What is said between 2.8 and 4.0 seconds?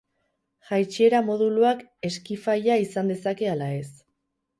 izan dezake ala ez.